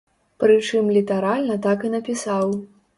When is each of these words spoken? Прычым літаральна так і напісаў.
Прычым 0.43 0.89
літаральна 0.97 1.61
так 1.69 1.87
і 1.89 1.95
напісаў. 2.01 2.61